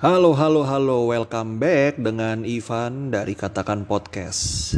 [0.00, 4.72] Halo, halo, halo, welcome back dengan Ivan dari Katakan Podcast.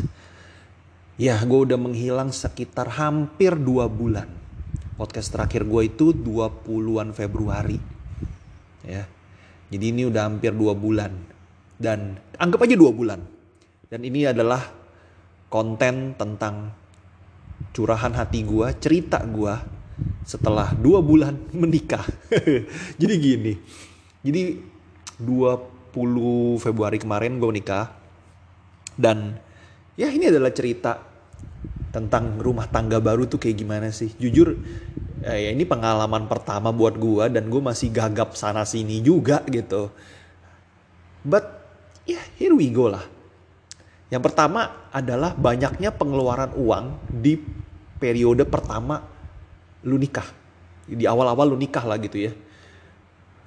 [1.15, 4.27] Ya, gue udah menghilang sekitar hampir dua bulan.
[4.99, 7.79] Podcast terakhir gue itu 20-an Februari.
[8.83, 9.07] Ya,
[9.71, 11.15] jadi ini udah hampir dua bulan.
[11.79, 13.23] Dan anggap aja dua bulan.
[13.87, 14.75] Dan ini adalah
[15.47, 16.75] konten tentang
[17.71, 19.55] curahan hati gue, cerita gue
[20.27, 22.03] setelah dua bulan menikah.
[22.99, 23.55] jadi gini,
[24.27, 24.72] jadi
[25.23, 27.95] 20 Februari kemarin gue menikah.
[28.93, 29.39] Dan
[29.97, 31.01] ya ini adalah cerita
[31.93, 34.13] tentang rumah tangga baru tuh kayak gimana sih.
[34.17, 34.57] Jujur
[35.23, 39.93] eh, ya ini pengalaman pertama buat gue dan gue masih gagap sana sini juga gitu.
[41.23, 41.47] But
[42.09, 43.05] ya yeah, here we go lah.
[44.13, 47.41] Yang pertama adalah banyaknya pengeluaran uang di
[47.97, 49.01] periode pertama
[49.89, 50.27] lu nikah.
[50.85, 52.33] Di awal-awal lu nikah lah gitu ya.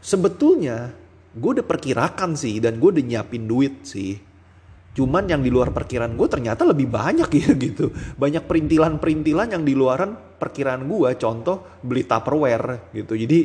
[0.02, 1.05] Sebetulnya
[1.36, 4.16] gue udah perkirakan sih dan gue udah nyiapin duit sih.
[4.96, 7.92] Cuman yang di luar perkiraan gue ternyata lebih banyak ya gitu.
[8.16, 11.10] Banyak perintilan-perintilan yang di luaran perkiraan gue.
[11.20, 13.20] Contoh beli Tupperware gitu.
[13.20, 13.40] Jadi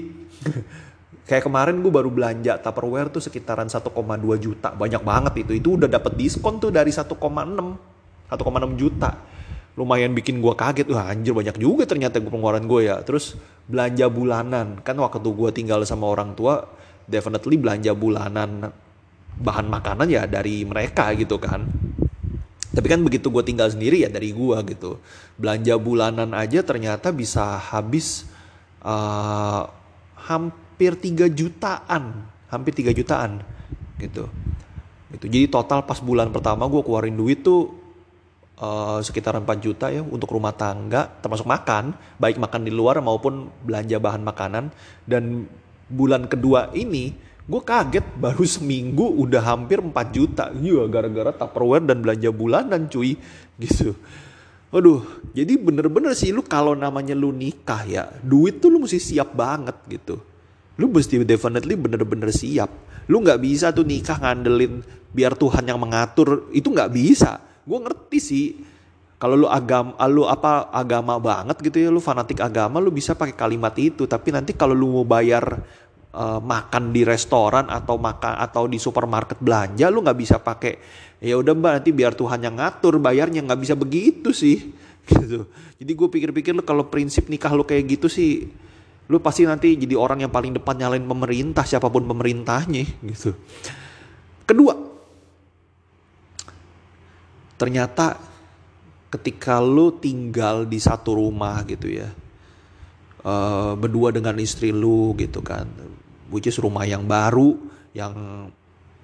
[1.28, 3.91] kayak kemarin gue baru belanja Tupperware tuh sekitaran 1,2
[4.38, 4.70] juta.
[4.70, 5.58] Banyak banget itu.
[5.58, 8.30] Itu udah dapet diskon tuh dari 1,6 1,6
[8.78, 9.10] juta.
[9.75, 10.86] Lumayan bikin gue kaget.
[10.94, 13.02] Wah anjir banyak juga ternyata pengeluaran gue ya.
[13.02, 13.34] Terus
[13.66, 14.78] belanja bulanan.
[14.86, 18.72] Kan waktu gue tinggal sama orang tua definitely belanja bulanan
[19.40, 21.64] bahan makanan ya dari mereka gitu kan.
[22.70, 25.02] Tapi kan begitu gue tinggal sendiri ya dari gue gitu.
[25.34, 28.30] Belanja bulanan aja ternyata bisa habis
[28.86, 29.66] uh,
[30.14, 32.30] hampir 3 jutaan.
[32.46, 33.42] Hampir 3 jutaan
[33.98, 34.30] gitu.
[35.10, 35.26] Gitu.
[35.26, 37.74] Jadi total pas bulan pertama gue keluarin duit tuh
[38.62, 41.90] uh, sekitar 4 juta ya untuk rumah tangga termasuk makan.
[42.22, 44.70] Baik makan di luar maupun belanja bahan makanan.
[45.02, 45.50] Dan
[45.91, 47.12] bulan kedua ini
[47.50, 53.19] gue kaget baru seminggu udah hampir 4 juta iya gara-gara tupperware dan belanja bulanan cuy
[53.58, 53.98] gitu
[54.70, 55.03] Waduh,
[55.34, 59.75] jadi bener-bener sih lu kalau namanya lu nikah ya, duit tuh lu mesti siap banget
[59.91, 60.22] gitu.
[60.78, 62.70] Lu mesti definitely bener-bener siap.
[63.10, 64.78] Lu nggak bisa tuh nikah ngandelin
[65.10, 67.43] biar Tuhan yang mengatur, itu nggak bisa.
[67.66, 68.47] Gue ngerti sih,
[69.19, 73.34] kalau lu agama, lu apa agama banget gitu ya, lu fanatik agama, lu bisa pakai
[73.34, 74.06] kalimat itu.
[74.06, 75.66] Tapi nanti kalau lu mau bayar
[76.15, 80.75] uh, makan di restoran atau makan atau di supermarket belanja lu nggak bisa pakai
[81.21, 83.44] ya udah mbak nanti biar Tuhan yang ngatur bayarnya.
[83.44, 84.72] Nggak bisa begitu sih
[85.10, 85.47] gitu.
[85.81, 88.49] Jadi gue pikir-pikir lu kalau prinsip nikah lu kayak gitu sih
[89.10, 93.34] lu pasti nanti jadi orang yang paling depan nyalain pemerintah siapa pun pemerintahnya gitu.
[94.47, 94.91] Kedua
[97.60, 98.16] ternyata
[99.12, 102.09] ketika lu tinggal di satu rumah gitu ya
[103.26, 105.69] uh, berdua dengan istri lu gitu kan
[106.30, 107.58] which is rumah yang baru
[107.92, 108.14] yang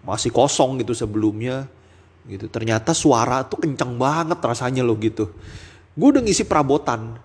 [0.07, 1.67] masih kosong gitu sebelumnya
[2.31, 2.47] gitu.
[2.47, 5.35] Ternyata suara tuh kencang banget rasanya loh gitu.
[5.99, 7.19] Gue udah ngisi perabotan.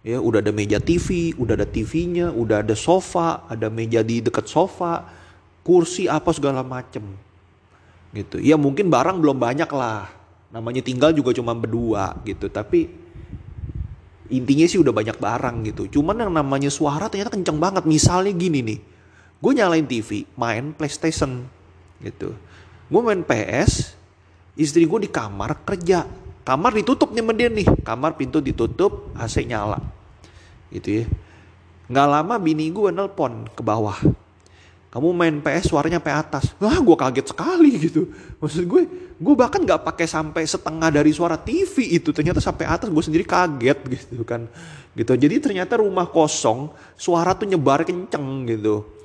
[0.00, 4.46] Ya udah ada meja TV udah ada TV-nya udah ada sofa ada meja di dekat
[4.46, 5.04] sofa
[5.60, 7.02] kursi apa segala macem
[8.16, 8.40] gitu.
[8.40, 10.08] Ya mungkin barang belum banyak lah.
[10.48, 12.48] Namanya tinggal juga cuma berdua gitu.
[12.48, 12.88] Tapi
[14.32, 16.00] intinya sih udah banyak barang gitu.
[16.00, 17.84] Cuman yang namanya suara ternyata kenceng banget.
[17.84, 18.80] Misalnya gini nih
[19.38, 21.46] gue nyalain TV main PlayStation
[22.02, 22.34] gitu.
[22.88, 23.94] Gue main PS
[24.58, 26.06] istri gue di kamar kerja.
[26.42, 27.68] Kamar ditutup nih dia nih.
[27.84, 29.78] Kamar pintu ditutup AC nyala.
[30.72, 31.06] Gitu ya.
[31.88, 33.96] Nggak lama bini gue nelpon ke bawah.
[34.88, 36.44] Kamu main PS suaranya sampai atas.
[36.56, 38.08] Wah gue kaget sekali gitu.
[38.40, 38.82] Maksud gue
[39.20, 42.10] gue bahkan nggak pakai sampai setengah dari suara TV itu.
[42.10, 44.48] Ternyata sampai atas gue sendiri kaget gitu kan.
[44.96, 45.12] Gitu.
[45.12, 48.97] Jadi ternyata rumah kosong suara tuh nyebar kenceng gitu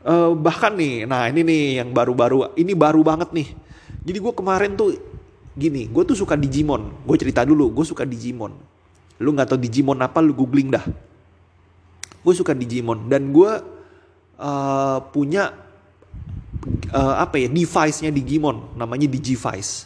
[0.00, 3.48] Uh, bahkan nih, nah ini nih yang baru-baru, ini baru banget nih.
[4.00, 4.96] Jadi gue kemarin tuh
[5.52, 7.04] gini, gue tuh suka Digimon.
[7.04, 8.56] Gue cerita dulu, gue suka Digimon.
[9.20, 10.84] Lu nggak tau Digimon apa, lu googling dah.
[12.24, 13.52] Gue suka Digimon dan gue
[14.40, 15.52] uh, punya
[16.96, 19.84] uh, apa ya device-nya Digimon, namanya Digivice.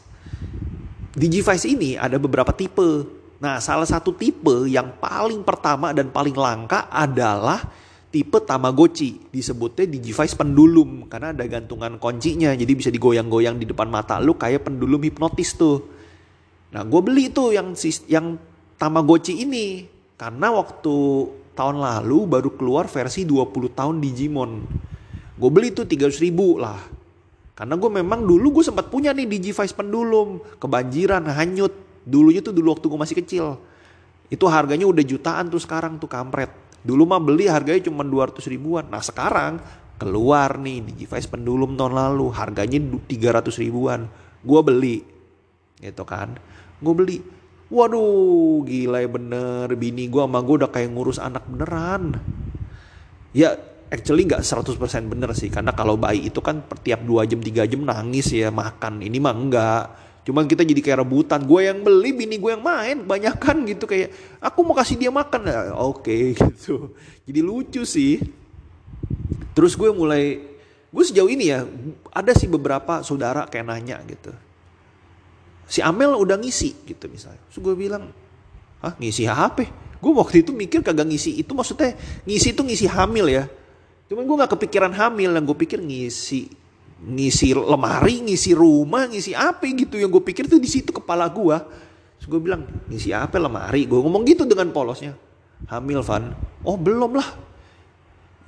[1.14, 3.06] Digivice ini ada beberapa tipe.
[3.42, 7.66] Nah, salah satu tipe yang paling pertama dan paling langka adalah
[8.14, 14.22] tipe Tamagotchi disebutnya Digivice pendulum karena ada gantungan kuncinya jadi bisa digoyang-goyang di depan mata
[14.22, 15.82] lu kayak pendulum hipnotis tuh.
[16.70, 17.74] Nah gue beli tuh yang
[18.06, 18.38] yang
[18.78, 20.94] Tamagotchi ini karena waktu
[21.58, 24.50] tahun lalu baru keluar versi 20 tahun Digimon.
[25.34, 26.78] Gue beli tuh 300 ribu lah.
[27.54, 30.38] Karena gue memang dulu gue sempat punya nih Digivice pendulum.
[30.62, 31.74] Kebanjiran, hanyut.
[32.06, 33.46] Dulunya tuh dulu waktu gue masih kecil.
[34.30, 36.63] Itu harganya udah jutaan tuh sekarang tuh kampret.
[36.84, 38.84] Dulu mah beli harganya cuma 200 ribuan.
[38.92, 39.56] Nah sekarang
[39.96, 42.78] keluar nih Digivice pendulum tahun lalu harganya
[43.08, 44.04] 300 ribuan.
[44.44, 45.00] Gue beli
[45.80, 46.36] gitu kan?
[46.84, 47.18] Gue beli.
[47.72, 49.72] Waduh gila ya bener.
[49.80, 52.20] Bini gue sama gue udah kayak ngurus anak beneran.
[53.32, 53.56] Ya
[53.88, 54.76] actually nggak 100%
[55.08, 59.00] bener sih karena kalau bayi itu kan tiap 2 jam 3 jam nangis ya makan.
[59.00, 59.82] Ini mah enggak
[60.24, 61.44] Cuman kita jadi kayak rebutan.
[61.44, 63.04] Gue yang beli, bini gue yang main.
[63.04, 65.40] Banyak kan gitu kayak, aku mau kasih dia makan.
[65.44, 66.96] Ya, Oke okay, gitu.
[67.28, 68.24] Jadi lucu sih.
[69.52, 70.40] Terus gue mulai,
[70.90, 71.62] gue sejauh ini ya,
[72.10, 74.32] ada sih beberapa saudara kayak nanya gitu.
[75.68, 77.38] Si Amel udah ngisi gitu misalnya.
[77.52, 78.08] Terus gue bilang,
[78.80, 79.68] hah ngisi HP?
[80.00, 81.36] Gue waktu itu mikir kagak ngisi.
[81.36, 81.94] Itu maksudnya
[82.24, 83.44] ngisi itu ngisi hamil ya.
[84.08, 85.32] Cuman gue gak kepikiran hamil.
[85.36, 86.63] Yang gue pikir ngisi
[87.04, 91.56] ngisi lemari, ngisi rumah, ngisi apa gitu yang gue pikir tuh di situ kepala gue.
[92.18, 93.84] Terus gue bilang ngisi apa lemari?
[93.84, 95.12] Gue ngomong gitu dengan polosnya.
[95.68, 96.32] Hamil Van?
[96.64, 97.28] Oh belum lah.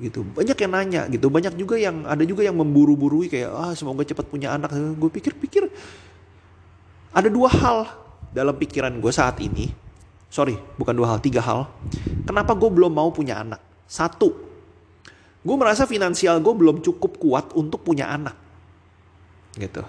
[0.00, 4.04] Gitu banyak yang nanya gitu banyak juga yang ada juga yang memburu-burui kayak ah semoga
[4.08, 4.72] cepat punya anak.
[4.96, 5.68] Gue pikir-pikir
[7.12, 7.78] ada dua hal
[8.32, 9.68] dalam pikiran gue saat ini.
[10.26, 11.70] Sorry, bukan dua hal, tiga hal.
[12.28, 13.62] Kenapa gue belum mau punya anak?
[13.86, 14.34] Satu,
[15.40, 18.45] gue merasa finansial gue belum cukup kuat untuk punya anak
[19.56, 19.82] gitu.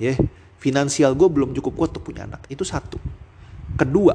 [0.00, 0.16] Ya yeah.
[0.56, 2.46] finansial gue belum cukup kuat untuk punya anak.
[2.48, 2.96] Itu satu.
[3.76, 4.14] Kedua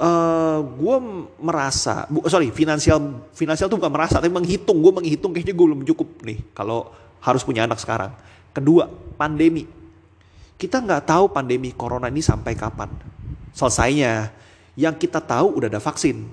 [0.00, 0.96] uh, gue
[1.40, 4.78] merasa bu, sorry finansial finansial tuh bukan merasa tapi menghitung.
[4.80, 6.92] Gue menghitung kayaknya gue belum cukup nih kalau
[7.24, 8.12] harus punya anak sekarang.
[8.52, 9.68] Kedua pandemi.
[10.56, 12.88] Kita nggak tahu pandemi corona ini sampai kapan.
[13.52, 14.32] Selesainya.
[14.76, 16.28] Yang kita tahu udah ada vaksin.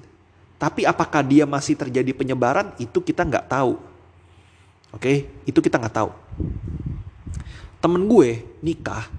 [0.59, 2.71] Tapi apakah dia masih terjadi penyebaran?
[2.79, 3.75] Itu kita nggak tahu.
[4.93, 5.17] Oke, okay?
[5.43, 6.11] itu kita nggak tahu.
[7.83, 9.11] Temen gue nikah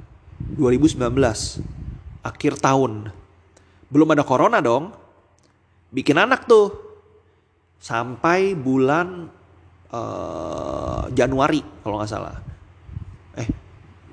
[0.56, 0.96] 2019
[2.24, 3.12] akhir tahun.
[3.92, 4.88] Belum ada corona dong.
[5.92, 6.72] Bikin anak tuh
[7.76, 9.28] sampai bulan
[9.92, 12.40] uh, Januari kalau nggak salah.
[13.36, 13.48] Eh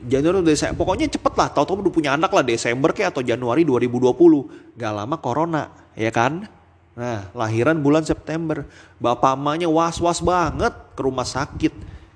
[0.03, 1.48] Januari Desember pokoknya cepet lah.
[1.56, 4.75] Tahu-tahu udah punya anak lah Desember kayak atau Januari 2020.
[4.75, 5.63] Gak lama corona
[5.95, 6.44] ya kan?
[6.92, 8.68] Nah, lahiran bulan September.
[9.00, 11.71] Bapak mamanya was-was banget ke rumah sakit.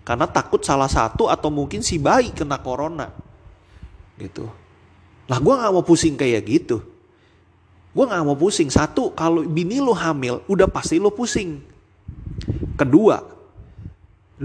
[0.06, 3.10] Karena takut salah satu atau mungkin si bayi kena corona.
[4.22, 4.46] Gitu.
[5.26, 6.78] Lah gue gak mau pusing kayak gitu.
[7.90, 8.70] Gue gak mau pusing.
[8.70, 11.58] Satu, kalau bini lo hamil, udah pasti lo pusing.
[12.78, 13.18] Kedua,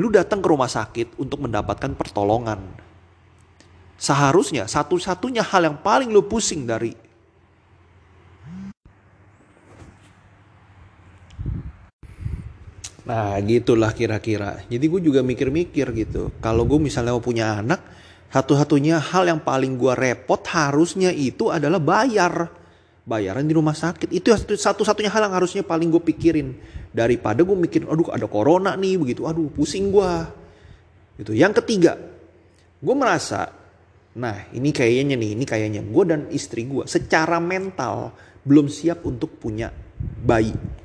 [0.01, 2.63] lu datang ke rumah sakit untuk mendapatkan pertolongan.
[4.01, 6.97] Seharusnya satu-satunya hal yang paling lu pusing dari
[13.09, 14.61] Nah gitulah kira-kira.
[14.69, 16.35] Jadi gue juga mikir-mikir gitu.
[16.45, 17.81] Kalau gue misalnya mau punya anak,
[18.29, 22.53] satu-satunya hal yang paling gue repot harusnya itu adalah bayar.
[23.09, 24.13] Bayaran di rumah sakit.
[24.13, 26.55] Itu satu-satunya hal yang harusnya paling gue pikirin.
[26.93, 29.25] Daripada gue mikir, aduh ada corona nih begitu.
[29.25, 30.13] Aduh pusing gue.
[31.21, 31.33] Gitu.
[31.37, 31.97] Yang ketiga,
[32.81, 33.53] gue merasa,
[34.17, 39.37] nah ini kayaknya nih, ini kayaknya gue dan istri gue secara mental belum siap untuk
[39.37, 39.69] punya
[40.01, 40.80] bayi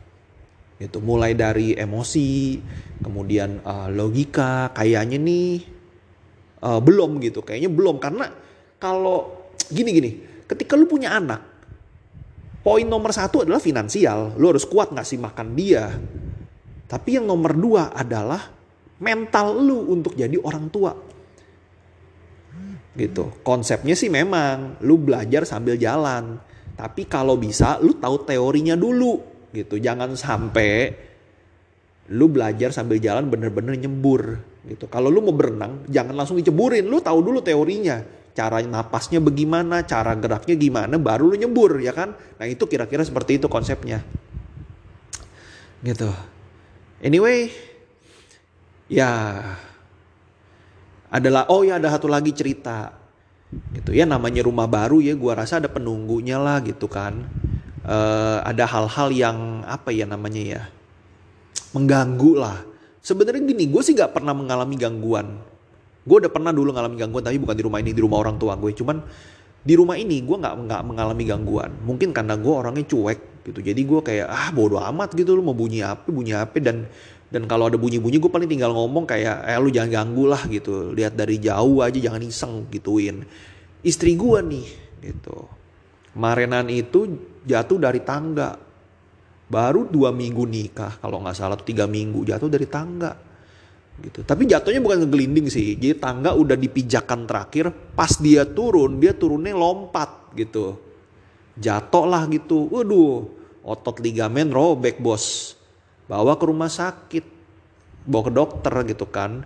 [0.76, 2.60] gitu mulai dari emosi
[3.00, 5.64] kemudian uh, logika kayaknya nih
[6.64, 7.96] uh, belum gitu kayaknya belum.
[8.02, 8.28] Karena
[8.80, 10.12] kalau gini gini
[10.46, 11.56] ketika lu punya anak
[12.66, 14.34] poin nomor satu adalah finansial.
[14.42, 15.94] Lu harus kuat ngasih makan dia?
[16.90, 18.42] Tapi yang nomor dua adalah
[18.98, 20.92] mental lu untuk jadi orang tua.
[22.98, 23.46] Gitu.
[23.46, 26.42] Konsepnya sih memang lu belajar sambil jalan.
[26.76, 29.80] Tapi kalau bisa lu tahu teorinya dulu gitu.
[29.80, 30.92] Jangan sampai
[32.12, 34.86] lu belajar sambil jalan bener-bener nyembur gitu.
[34.92, 36.86] Kalau lu mau berenang, jangan langsung diceburin.
[36.86, 38.04] Lu tahu dulu teorinya.
[38.36, 42.12] Cara napasnya bagaimana, cara geraknya gimana, baru lu nyembur ya kan.
[42.12, 44.04] Nah itu kira-kira seperti itu konsepnya.
[45.80, 46.12] Gitu.
[47.00, 47.48] Anyway,
[48.92, 49.40] ya
[51.10, 52.92] adalah oh ya ada satu lagi cerita
[53.72, 57.30] gitu ya namanya rumah baru ya gua rasa ada penunggunya lah gitu kan
[57.86, 60.62] uh, ada hal-hal yang apa ya namanya ya
[61.72, 62.58] mengganggu lah.
[63.06, 65.38] Sebenarnya gini, gue sih gak pernah mengalami gangguan.
[66.06, 68.58] Gue udah pernah dulu mengalami gangguan, tapi bukan di rumah ini, di rumah orang tua
[68.58, 68.74] gue.
[68.74, 68.98] Cuman
[69.66, 71.74] di rumah ini gue nggak nggak mengalami gangguan.
[71.82, 73.60] Mungkin karena gue orangnya cuek gitu.
[73.62, 76.86] Jadi gue kayak ah bodoh amat gitu, lu mau bunyi apa, bunyi apa dan
[77.34, 80.94] dan kalau ada bunyi-bunyi gue paling tinggal ngomong kayak eh lu jangan ganggu lah gitu.
[80.94, 83.26] Lihat dari jauh aja jangan iseng gituin.
[83.82, 84.68] Istri gue nih
[85.02, 85.50] gitu.
[86.16, 87.12] Kemarinan itu
[87.44, 88.56] jatuh dari tangga.
[89.46, 93.14] Baru dua minggu nikah, kalau nggak salah tiga minggu jatuh dari tangga.
[94.00, 94.24] Gitu.
[94.24, 95.76] Tapi jatuhnya bukan ngegelinding sih.
[95.76, 100.80] Jadi tangga udah dipijakan terakhir, pas dia turun, dia turunnya lompat gitu.
[101.60, 102.72] Jatuh lah gitu.
[102.72, 103.30] Waduh,
[103.62, 105.54] otot ligamen robek bos.
[106.08, 107.36] Bawa ke rumah sakit.
[108.06, 109.42] bawa ke dokter gitu kan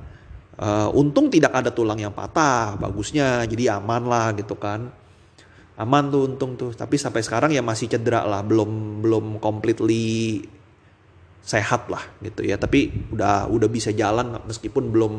[0.60, 4.92] uh, untung tidak ada tulang yang patah bagusnya jadi aman lah gitu kan
[5.80, 6.76] aman tuh untung tuh.
[6.76, 8.44] Tapi sampai sekarang ya masih cedera lah.
[8.44, 10.44] Belum belum completely
[11.40, 12.60] sehat lah gitu ya.
[12.60, 15.14] Tapi udah udah bisa jalan meskipun belum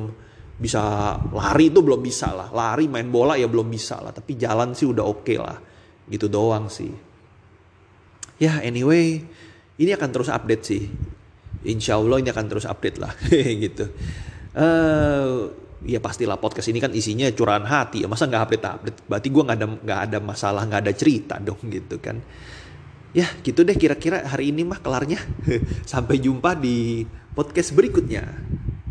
[0.60, 2.48] bisa lari itu belum bisa lah.
[2.52, 4.12] Lari main bola ya belum bisa lah.
[4.12, 5.56] Tapi jalan sih udah oke okay lah.
[6.06, 6.92] Gitu doang sih.
[8.40, 9.24] Ya anyway
[9.80, 10.84] ini akan terus update sih.
[11.60, 13.12] Insya Allah ini akan terus update lah
[13.64, 13.88] gitu.
[14.56, 15.52] Uh,
[15.84, 18.04] ya pastilah podcast ini kan isinya curahan hati.
[18.04, 21.34] Ya masa nggak update update berarti gue nggak ada nggak ada masalah nggak ada cerita
[21.40, 22.20] dong gitu kan.
[23.10, 25.18] Ya gitu deh kira-kira hari ini mah kelarnya.
[25.92, 28.26] Sampai jumpa di podcast berikutnya